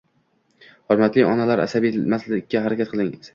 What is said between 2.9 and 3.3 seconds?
qiling.